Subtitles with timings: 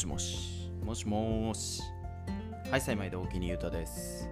[0.00, 1.82] しもし、もしもーし。
[2.70, 4.30] はい、幸いでお気にゆうたです。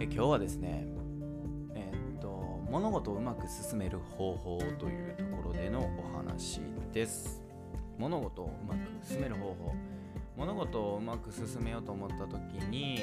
[0.00, 0.88] え今日はですね、
[1.76, 2.28] えーっと、
[2.68, 7.44] 物事をうまく進める方法というところでのお話です。
[7.96, 9.72] 物事をうまく進める方法。
[10.36, 13.02] 物事をうまく進めようと思った時に、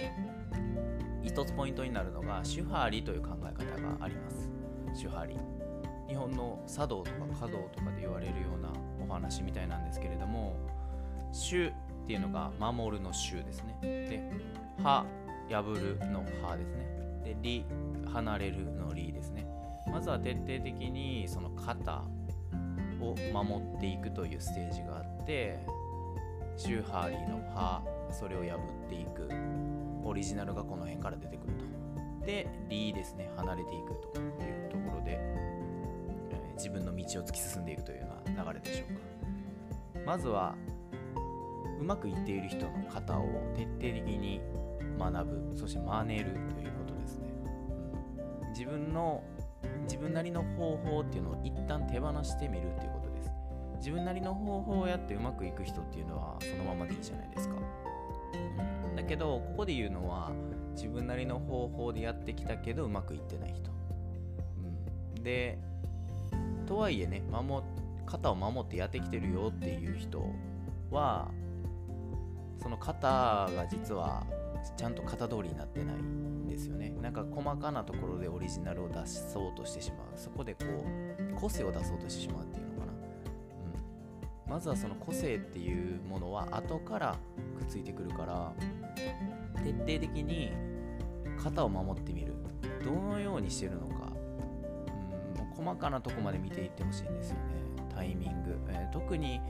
[1.24, 4.50] 一つポイントになるのが、手張りという考え方があります。
[5.02, 5.38] 手張り。
[6.10, 8.70] 日本の茶道とか華道とかで言われるような
[9.02, 10.58] お話みたいなんですけれども
[11.32, 11.72] 種っ
[12.08, 13.78] ていうのが守るの種ですね。
[13.82, 14.32] で
[14.82, 15.06] 歯
[15.50, 16.88] 破るの歯ですね。
[17.24, 17.66] で理
[18.12, 19.48] 離れるの理ですね。
[19.88, 22.04] まずは徹底的にその型
[23.02, 25.60] を守っていくというステージがあって
[26.58, 29.30] 周ハーリーの歯それを破っていく。
[30.04, 31.54] オリジナルがこの辺から出てくる
[32.20, 32.26] と。
[32.26, 33.32] で理ですね。
[33.36, 39.00] 離れていくというところでえー自分の道を突き進んでいくというような流れでしょうか。
[40.06, 40.56] まずは
[41.80, 44.42] うまくいっている人の型を徹底的に
[44.98, 47.30] 学ぶそして真似るということですね、
[48.44, 48.50] うん。
[48.50, 49.24] 自分の
[49.84, 53.32] 自分なりの方法っていうのを一旦手放してみるっていうことです。
[53.78, 57.56] 自分なりの方法をやってうまくいく人っていうのはそのままでいいじゃないですか、
[58.88, 58.96] うん。
[58.96, 60.32] だけどここで言うのは
[60.76, 63.72] 自分なりの方法でやってきたけどうまくいってない人、
[65.16, 65.60] うん、で
[66.66, 67.64] とはいえね守
[68.06, 70.24] 肩を守ってやってきてるよっていう人
[70.92, 71.30] は
[72.62, 74.24] その肩が実は
[74.78, 76.90] ちゃんと型通りになってないんですよね。
[77.02, 80.08] なんか細かなところでオリジナルを出そうとしてしまう。
[80.16, 82.94] そこでこう個性を出そうとしてしまうっていうのかな、
[84.46, 87.16] うん、まずはその個性っていうものは後から
[87.58, 88.54] くっついてくるから
[89.64, 90.52] 徹底的に
[91.42, 92.34] 型を守ってみる。
[92.84, 94.12] どのようにしてるのか。
[95.38, 95.66] うん。
[95.66, 97.42] 細かなとこまで見ていってほしいんですよね。
[97.94, 99.42] タイミング、えー特に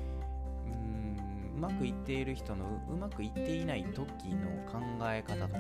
[0.66, 1.18] うん。
[1.60, 5.60] うまくいっている人のうまくいっていない時の考え方とか、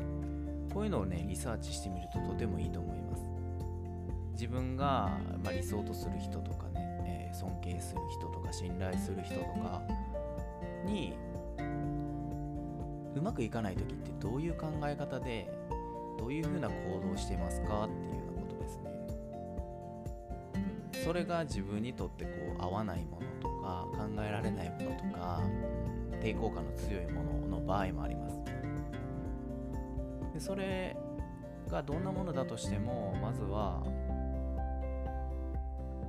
[0.00, 0.68] うん。
[0.74, 3.22] こういうのをねリサーチしてみるととてもいいと思います。
[4.32, 9.82] 自分が、まあ、理想とする人とかね、えー尊敬する人とか信頼する人とか
[10.84, 11.14] に
[13.16, 15.48] うまくいかない時ってどういう考え方で
[16.18, 18.90] どういうふうな行動をしてますかっていうようなことですね。
[21.04, 25.84] それが自分にとってこう合わないものとか考えられないものとか、うん
[26.24, 28.40] 抵抗感の強いものの場合もあります。
[30.32, 30.96] でそれ
[31.68, 33.82] がどんなものだとしてもまずは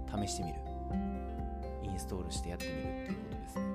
[0.10, 0.56] 試してみる
[1.84, 3.66] インストールしてやってみるっていうことですね。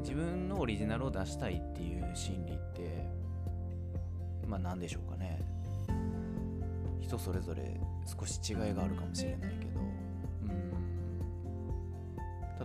[0.00, 3.06] 自分のオリジナルを出したいっていう心理って
[4.46, 5.42] まあ何でしょうかね
[7.00, 9.91] 人それぞれ少し違いがあるかもしれないけど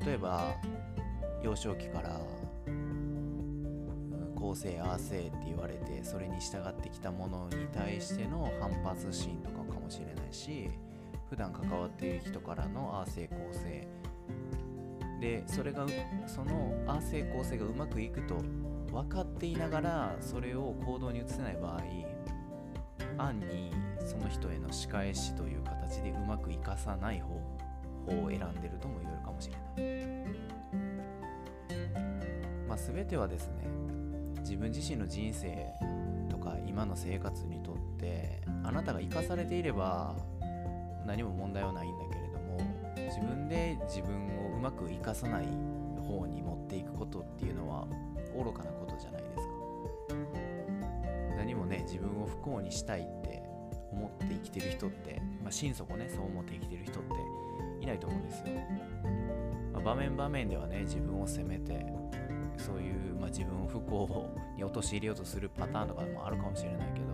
[0.05, 0.55] 例えば
[1.43, 2.19] 幼少期から
[2.67, 10.69] うんこうせいああせいって言われてそれに従ってきたものに対しての反発心とかかもしれないし
[11.29, 13.97] 普段関わっている人からのああせいこうせい。
[15.19, 15.89] でそれがう
[16.27, 18.35] そのああ成功性がうまくいくと
[18.91, 21.81] 分かっていながらそれを行動に移せない場合
[23.17, 23.71] 暗に
[24.05, 27.56] その人への仕返しという形でうまくいかさない方法
[28.07, 29.97] を選んでるとも言えるかもしれない。
[32.67, 33.67] まあ全てはですね
[34.39, 35.73] 自分自身の人生
[36.29, 40.15] とか今の生活にとってあなたが生かされていれば
[41.05, 42.57] 何も問題はないんだけれども
[42.95, 44.15] 自分で自分
[44.53, 45.45] をうまく生かさない
[46.01, 47.87] 方に持っていくことっていうのは
[48.35, 49.43] 愚かなことじゃないですか。
[51.37, 53.46] 何もね自分を不幸にしたいって
[53.97, 57.09] 思って生きてる人って、まあ、心底ねそう思って生きてる人って
[57.81, 58.45] いないと思うんですよ、
[59.73, 61.85] まあ場面場面ではね自分を責めて
[62.57, 67.07] そういう、まあ、自分を不幸に陥れようとするパターンとかもあるかもしれないけど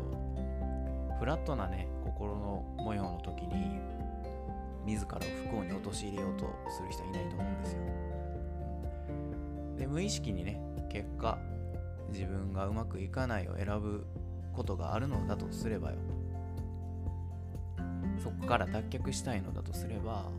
[1.20, 3.80] フラットなね心の模様の時に
[4.86, 7.80] 自らを不幸に陥れようとする人はいないと思うんですよ。
[9.78, 10.60] で無意識にね
[10.90, 11.38] 結果
[12.10, 14.06] 自分がうまくいかないを選ぶ
[14.54, 15.98] ことがあるのだとすればよ
[18.24, 20.30] そこから脱却したいのだとすれば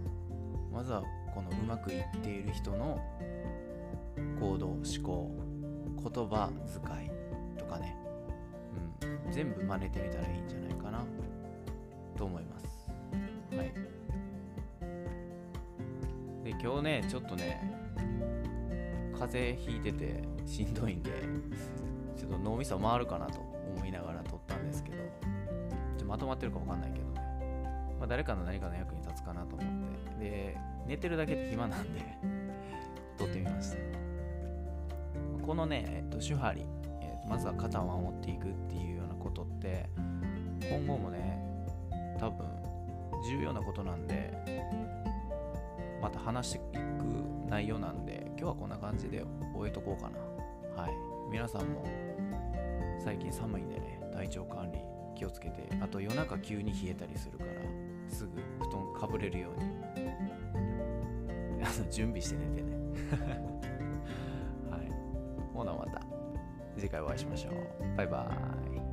[0.72, 1.02] まずは
[1.34, 2.98] このうまくいっている人の
[4.40, 5.30] 行動思考
[5.96, 7.10] 言葉遣い
[7.58, 7.96] とかね、
[9.26, 11.04] うん、全部真似てみたらいいんじゃないかな。
[12.16, 12.66] と思います。
[13.56, 13.72] はい。
[16.44, 17.60] で今日ねちょっとね
[19.18, 21.10] 風邪ひいててしんどいんで
[22.16, 23.40] ちょっと脳みそ回るかなと
[23.76, 24.96] 思いながら撮ったんですけど
[25.98, 27.13] ちょまとまってるかわかんないけど、
[28.04, 29.68] まあ、誰かの何かの役に立つかなと思っ
[30.18, 30.24] て。
[30.24, 32.00] で寝てるだけで暇なんで
[33.16, 33.78] 撮ってみました。
[35.42, 36.66] このね、えっと、手張り、
[37.00, 39.88] えっと、まずは肩を守っていくっていうようなことって
[40.60, 41.38] 今後もね
[42.18, 42.46] 多分
[43.26, 44.32] 重要なことなんで
[46.02, 47.04] また話していく
[47.48, 49.24] 内容なんで今日はこんな感じで
[49.54, 50.82] 終えとこうかな。
[50.82, 50.92] はい。
[51.30, 51.82] 皆さんも
[53.02, 54.78] 最近寒いんでね体調管理
[55.14, 57.50] 気をつけてあと夜中急に冷えたりするから
[58.08, 58.30] すぐ
[58.66, 59.84] 布団かぶれるように。
[61.90, 62.76] 準備して寝てね。
[64.70, 64.90] はい。
[65.52, 66.02] ほなまた。
[66.76, 67.96] 次回お会いしましょう。
[67.96, 68.83] バイバーイ。